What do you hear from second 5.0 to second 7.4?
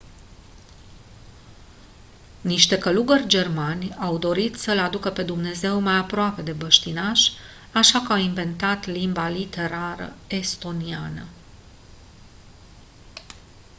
pe dumnezeu mai aproape de băștinași